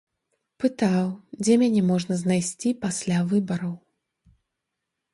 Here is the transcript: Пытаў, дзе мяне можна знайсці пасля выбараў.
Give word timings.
Пытаў, 0.63 1.05
дзе 1.43 1.53
мяне 1.63 1.81
можна 1.91 2.13
знайсці 2.23 2.69
пасля 2.89 3.17
выбараў. 3.35 3.73